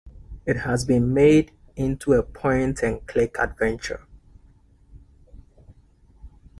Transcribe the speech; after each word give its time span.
It 0.47 0.55
has 0.57 0.83
been 0.83 1.13
made 1.13 1.51
into 1.75 2.13
a 2.13 2.23
point-and-click 2.23 3.37
adventure. 3.37 4.07